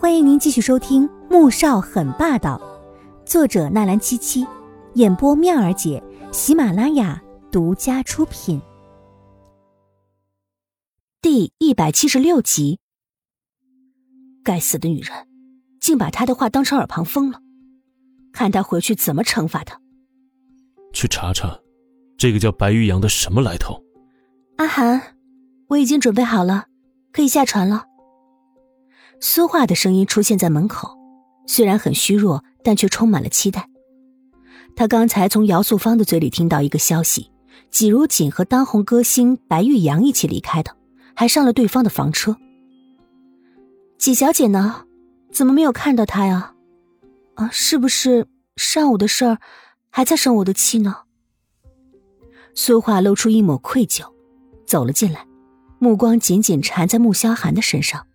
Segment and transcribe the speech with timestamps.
[0.00, 2.56] 欢迎您继续收听《穆少很霸道》，
[3.28, 4.46] 作者纳兰七七，
[4.94, 6.00] 演播妙儿姐，
[6.30, 8.62] 喜马拉雅独家出品。
[11.20, 12.78] 第一百七十六集。
[14.44, 15.26] 该死的女人，
[15.80, 17.40] 竟把他的话当成耳旁风了，
[18.32, 19.80] 看他回去怎么惩罚他。
[20.92, 21.58] 去查查，
[22.16, 23.82] 这个叫白玉阳的什么来头？
[24.58, 25.16] 阿寒，
[25.66, 26.66] 我已经准备好了，
[27.10, 27.87] 可以下船了。
[29.20, 30.96] 苏画的声音出现在门口，
[31.46, 33.68] 虽然很虚弱，但却充满了期待。
[34.76, 37.30] 他刚才从姚素芳的嘴里听到一个消息：
[37.70, 40.76] 季如锦和当红歌星白玉阳一起离开的，
[41.14, 42.36] 还上了对方的房车。
[43.98, 44.84] 季小姐呢？
[45.32, 46.54] 怎么没有看到她呀？
[47.34, 48.26] 啊，是不是
[48.56, 49.38] 上午的事儿
[49.90, 51.02] 还在生我的气呢？
[52.54, 54.04] 苏画露出一抹愧疚，
[54.64, 55.26] 走了进来，
[55.78, 58.06] 目光紧紧缠在穆萧寒的身上。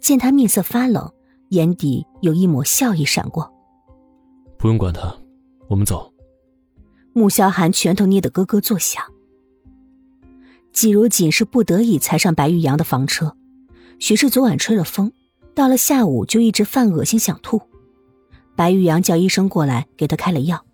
[0.00, 1.12] 见他面色发冷，
[1.50, 3.52] 眼底有一抹笑意闪过。
[4.58, 5.14] 不用管他，
[5.68, 6.12] 我们走。
[7.12, 9.02] 穆萧寒拳头捏得咯咯作响。
[10.72, 13.34] 季如锦是不得已才上白玉阳的房车，
[13.98, 15.10] 许是昨晚吹了风，
[15.54, 17.60] 到了下午就一直犯恶心想吐。
[18.54, 20.64] 白玉阳叫医生过来给他开了药，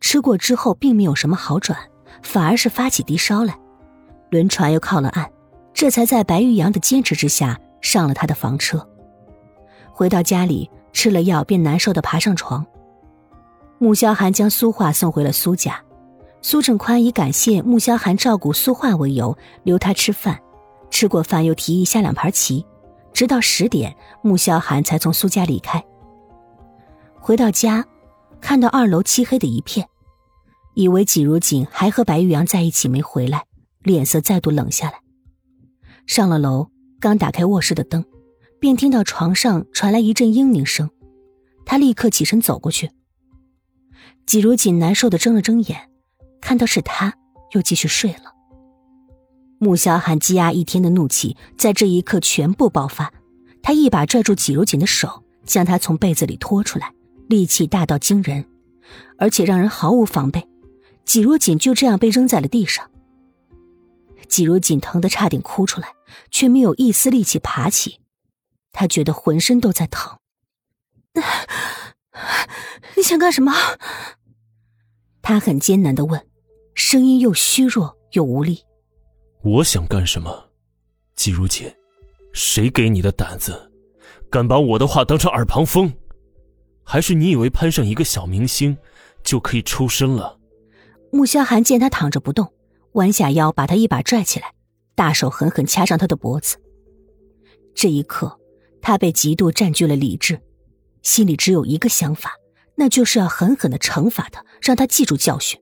[0.00, 1.78] 吃过之后并没有什么好转，
[2.22, 3.56] 反而是发起低烧来。
[4.30, 5.30] 轮船又靠了岸，
[5.72, 7.60] 这才在白玉阳的坚持之下。
[7.82, 8.88] 上了他的房车，
[9.92, 12.64] 回到家里吃了药，便难受的爬上床。
[13.78, 15.82] 穆萧寒将苏画送回了苏家，
[16.40, 20.40] 苏正宽以感谢穆萧寒照顾苏画为由，留他吃饭。
[20.88, 22.64] 吃过饭又提议下两盘棋，
[23.12, 25.82] 直到十点，穆萧寒才从苏家离开。
[27.18, 27.84] 回到家，
[28.40, 29.88] 看到二楼漆黑的一片，
[30.74, 33.44] 以为季如锦还和白玉阳在一起没回来，
[33.82, 35.00] 脸色再度冷下来。
[36.06, 36.71] 上了楼。
[37.02, 38.04] 刚打开卧室的灯，
[38.60, 40.88] 便听到床上传来一阵嘤咛声。
[41.66, 42.92] 他立刻起身走过去。
[44.24, 45.90] 季如锦难受的睁了睁眼，
[46.40, 47.12] 看到是他，
[47.54, 48.32] 又继续睡了。
[49.58, 53.12] 穆萧寒积压一天的怒气在这一刻全部爆发，
[53.64, 56.94] 他一把拽住季如锦的手，将他从被子里拖出来，
[57.26, 58.44] 力气大到惊人，
[59.18, 60.48] 而且让人毫无防备。
[61.04, 62.91] 季如锦就这样被扔在了地上。
[64.28, 65.88] 季如锦疼得差点哭出来。
[66.30, 68.00] 却没有一丝力气爬起，
[68.70, 70.18] 他觉得浑身都在疼。
[72.96, 73.52] 你想干什么？
[75.22, 76.26] 他很艰难的问，
[76.74, 78.62] 声音又虚弱又无力。
[79.42, 80.50] 我想干什么？
[81.14, 81.72] 季如锦，
[82.32, 83.70] 谁给你的胆子，
[84.30, 85.92] 敢把我的话当成耳旁风？
[86.84, 88.76] 还是你以为攀上一个小明星，
[89.22, 90.38] 就可以抽身了？
[91.10, 92.52] 穆萧寒见他躺着不动，
[92.92, 94.52] 弯下腰把他一把拽起来。
[94.94, 96.58] 大手狠狠掐上他的脖子。
[97.74, 98.38] 这一刻，
[98.82, 100.38] 他被嫉妒占据了理智，
[101.02, 102.34] 心里只有一个想法，
[102.76, 105.58] 那就是要狠狠的惩罚他，让他记住教训。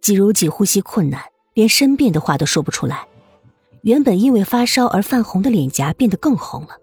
[0.00, 1.22] 季如锦呼吸困难，
[1.54, 3.06] 连申辩的话都说不出来，
[3.82, 6.80] 原本因为发烧而泛红的脸颊变得更红了。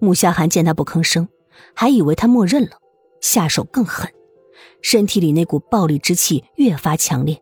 [0.00, 1.28] 穆萧寒见他不吭声，
[1.74, 2.78] 还以为他默认了，
[3.20, 4.12] 下手更狠，
[4.82, 7.40] 身体里那股暴力之气越发强烈。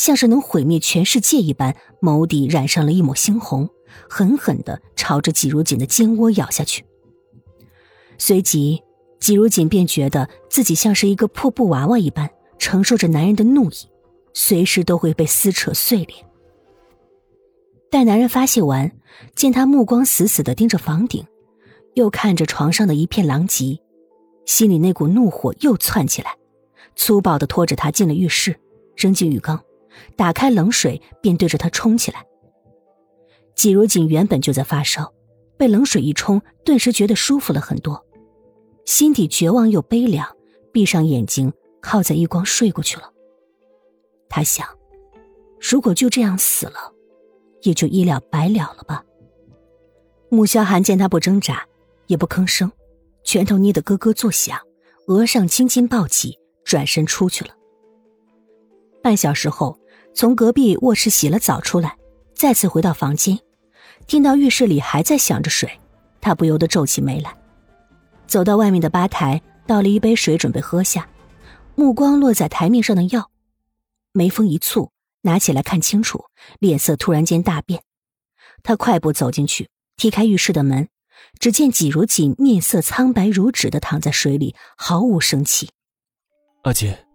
[0.00, 3.68] 像是能毁灭全世界一般，眸底染上了一抹猩红，
[4.08, 6.82] 狠狠的朝着季如锦的肩窝咬下去。
[8.16, 8.82] 随即，
[9.18, 13.74] 季如锦便觉得自己像是一个破布娃娃一般，承受着男人的怒意，
[14.32, 16.16] 随时都会被撕扯碎裂。
[17.90, 18.90] 待男人发泄完，
[19.34, 21.22] 见他目光死死的盯着房顶，
[21.92, 23.78] 又看着床上的一片狼藉，
[24.46, 26.34] 心里那股怒火又窜起来，
[26.96, 28.58] 粗暴的拖着他进了浴室，
[28.96, 29.62] 扔进浴缸。
[30.16, 32.24] 打开冷水，便对着他冲起来。
[33.54, 35.12] 季如锦原本就在发烧，
[35.56, 38.06] 被冷水一冲，顿时觉得舒服了很多，
[38.86, 40.26] 心底绝望又悲凉，
[40.72, 43.12] 闭上眼睛，靠在浴缸睡过去了。
[44.28, 44.66] 他想，
[45.60, 46.94] 如果就这样死了，
[47.62, 49.04] 也就一了百了了吧。
[50.30, 51.66] 穆萧寒见他不挣扎，
[52.06, 52.70] 也不吭声，
[53.24, 54.58] 拳头捏得咯咯作响，
[55.08, 57.54] 额上轻轻抱起，转身出去了。
[59.02, 59.78] 半小时后。
[60.12, 61.96] 从隔壁卧室洗了澡出来，
[62.34, 63.38] 再次回到房间，
[64.08, 65.70] 听到浴室里还在响着水，
[66.20, 67.32] 他不由得皱起眉来。
[68.26, 71.08] 走到外面的吧台，倒了一杯水准备喝下，
[71.76, 73.30] 目光落在台面上的药，
[74.10, 74.90] 眉峰一蹙，
[75.22, 76.24] 拿起来看清楚，
[76.58, 77.84] 脸色突然间大变。
[78.64, 80.88] 他快步走进去，踢开浴室的门，
[81.38, 85.70] 只见季如锦面色苍白如纸的躺在水里，毫无生气。
[86.62, 87.06] 阿杰，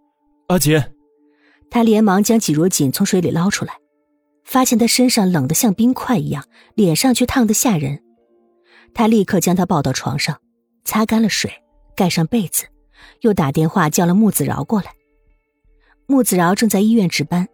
[0.48, 0.95] 阿杰。
[1.70, 3.78] 他连忙将季如锦从水里捞出来，
[4.44, 8.02] 发现他身上冷得像冰块一样，脸上却烫得吓人。
[8.94, 10.40] 他立刻将他抱到床上，
[10.84, 11.52] 擦干了水，
[11.94, 12.64] 盖上被子，
[13.20, 14.92] 又打电话叫了穆子饶过来。
[16.06, 17.48] 穆子饶正在医院值班，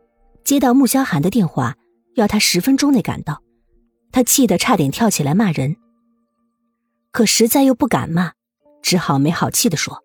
[0.44, 1.76] 接到穆萧寒的电话，
[2.14, 3.42] 要他十分钟内赶到。
[4.12, 5.76] 他气得差点跳起来骂人，
[7.10, 8.32] 可实在又不敢骂，
[8.82, 10.04] 只好没好气的说：“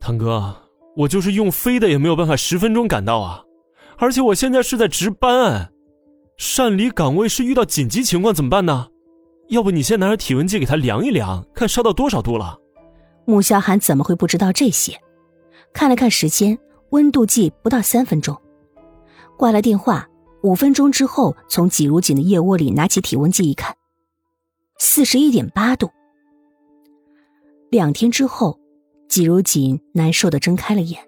[0.00, 0.67] 堂哥，
[0.98, 3.44] 我就是用飞的也没有办法十分钟赶到啊，
[3.98, 5.72] 而且我现在是在值班，
[6.36, 8.88] 擅离岗位是遇到紧急情况怎么办呢？
[9.48, 12.58] 要不你先拿着体温计给他量一量，看烧到多少度了。”
[13.26, 15.00] 穆萧寒怎么会不知道这些？
[15.72, 16.58] 看了看时间，
[16.90, 18.36] 温度计不到三分钟，
[19.36, 20.08] 挂了电话。
[20.42, 23.76] 五分钟之后，从季如锦的腋窝里拿起体温计一看，
[24.78, 25.90] 四十一点八度。
[27.70, 28.57] 两天之后，
[29.08, 31.02] 季如锦难受的睁开了眼，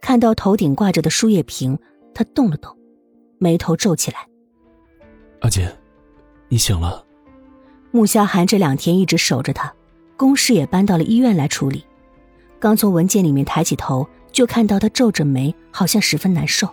[0.00, 1.78] 看到头顶挂着的输液瓶，
[2.14, 2.74] 他动了动，
[3.38, 4.26] 眉头皱起来。
[5.40, 5.68] 阿锦，
[6.48, 7.04] 你醒了。
[7.90, 9.72] 穆萧寒这两天一直守着他，
[10.16, 11.84] 公事也搬到了医院来处理。
[12.58, 16.68] 刚从文件里面抬起头，就看到他皱着眉，好像十分难受。